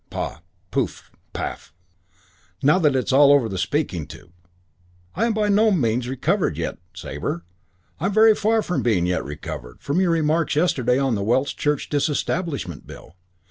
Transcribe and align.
_Pah! 0.09 0.39
Pouff! 0.71 1.11
Paff! 1.31 1.75
Now 2.63 2.79
it's 2.83 3.13
all 3.13 3.31
over 3.31 3.47
the 3.47 3.59
speaking 3.59 4.07
tube! 4.07 4.31
I 5.13 5.27
am 5.27 5.33
by 5.35 5.47
no 5.47 5.69
means 5.69 6.07
recovered 6.07 6.57
yet, 6.57 6.79
Sabre, 6.95 7.45
I 7.99 8.07
am 8.07 8.11
very 8.13 8.33
far 8.33 8.63
from 8.63 8.81
being 8.81 9.05
yet 9.05 9.23
recovered, 9.23 9.79
from 9.79 10.01
your 10.01 10.09
remarks 10.09 10.55
yesterday 10.55 10.97
on 10.97 11.13
the 11.13 11.21
Welsh 11.21 11.55
Church 11.55 11.87
Disestablishment 11.87 12.87
Bill. 12.87 13.15